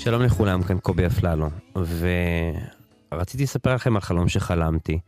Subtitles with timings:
[0.00, 1.48] שלום לכולם, כאן קובי אפללו,
[3.12, 4.98] ורציתי לספר לכם על חלום שחלמתי.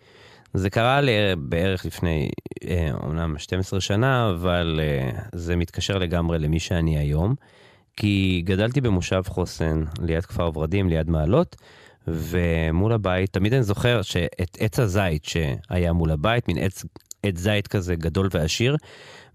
[0.55, 2.31] זה קרה לי בערך לפני,
[2.65, 7.35] אה, אומנם 12 שנה, אבל אה, זה מתקשר לגמרי למי שאני היום,
[7.97, 11.57] כי גדלתי במושב חוסן, ליד כפר ורדים, ליד מעלות,
[12.07, 16.85] ומול הבית, תמיד אני זוכר שאת עץ הזית שהיה מול הבית, מין עץ,
[17.23, 18.77] עץ זית כזה גדול ועשיר,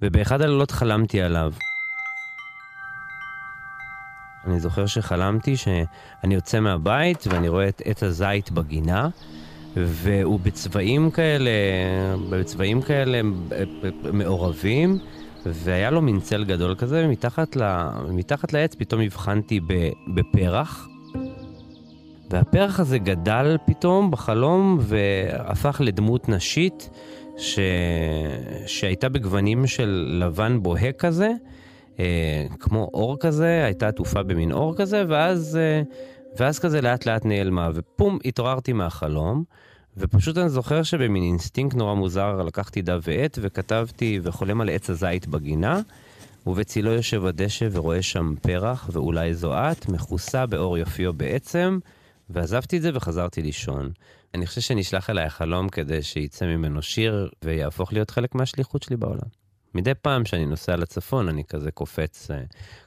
[0.02, 1.54] ובאחד הלילות חלמתי עליו.
[4.46, 9.10] אני זוכר שחלמתי שאני יוצא מהבית ואני רואה את עץ הזית בגינה,
[9.76, 11.52] והוא בצבעים כאלה,
[12.30, 13.22] בצבעים כאלה
[14.14, 15.00] מעורבים,
[15.46, 17.62] והיה לו מין צל גדול כזה, ומתחת ל,
[18.10, 19.60] מתחת לעץ פתאום הבחנתי
[20.16, 20.88] בפרח.
[22.30, 26.90] והפרח הזה גדל פתאום בחלום והפך לדמות נשית
[27.38, 27.60] ש...
[28.66, 31.32] שהייתה בגוונים של לבן בוהק כזה,
[32.00, 35.82] אה, כמו אור כזה, הייתה עטופה במין אור כזה, ואז, אה,
[36.38, 39.44] ואז כזה לאט לאט נעלמה, ופום, התעוררתי מהחלום,
[39.98, 45.28] ופשוט אני זוכר שבמין אינסטינקט נורא מוזר לקחתי דף ועט וכתבתי וחולם על עץ הזית
[45.28, 45.82] בגינה,
[46.48, 51.80] ובצילו יושב הדשא ורואה שם פרח, ואולי זו את, מכוסה באור יופיו בעצם,
[52.30, 53.92] ועזבתי את זה וחזרתי לישון.
[54.34, 59.47] אני חושב שנשלח אליי החלום כדי שיצא ממנו שיר ויהפוך להיות חלק מהשליחות שלי בעולם.
[59.76, 62.42] מדי פעם שאני נוסע לצפון, אני כזה קופץ, אה,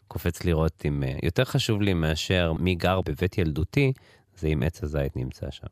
[0.08, 1.02] קופץ לראות אם...
[1.02, 3.92] אה, יותר חשוב לי מאשר מי גר בבית ילדותי,
[4.38, 5.66] זה אם עץ הזית נמצא שם.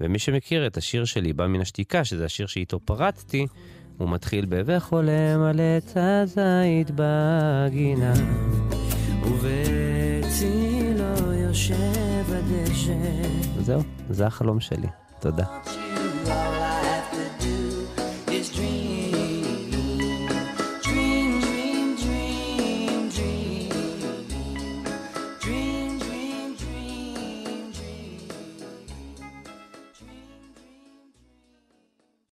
[0.00, 3.46] ומי שמכיר את השיר שלי, בא מן השתיקה, שזה השיר שאיתו פרצתי,
[3.98, 4.62] הוא מתחיל ב...
[4.66, 8.14] וחולם על עץ הזית בגינה.
[9.24, 10.62] ובצילו
[11.32, 12.94] יושב הדשא.
[13.60, 14.88] זהו, זה החלום שלי.
[15.20, 15.44] תודה.